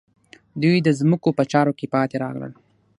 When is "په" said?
1.37-1.43